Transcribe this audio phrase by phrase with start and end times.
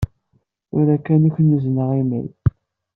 [0.69, 2.29] Tura kan i k-n-uzneɣ imayl.